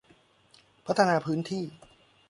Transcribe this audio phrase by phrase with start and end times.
[0.85, 1.63] พัฒนาพื้นที่